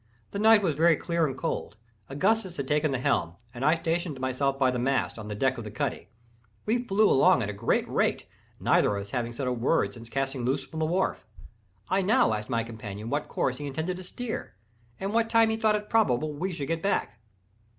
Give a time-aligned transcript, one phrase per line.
[0.31, 1.77] The night was very clear and cold.
[2.09, 5.59] Augustus had taken the helm, and I stationed myself by the mast, on the deck
[5.59, 6.07] of the cuddy.
[6.65, 10.43] We flew along at a great rate—neither of us having said a word since casting
[10.43, 11.23] loose from the wharf.
[11.87, 14.55] I now asked my companion what course he intended to steer,
[14.99, 17.19] and what time he thought it probable we should get back.